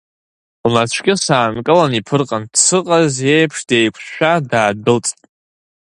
[0.69, 5.19] Лнацәкьыс аанкылан иԥырҟан, дсыҟаз еиԥш деиқәшәшәа даадәылҵт.